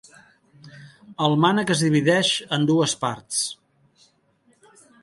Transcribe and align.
El 1.27 1.35
mànec 1.43 1.75
es 1.75 1.85
divideix 1.89 2.33
en 2.59 2.67
dues 2.73 2.97
parts. 3.05 3.47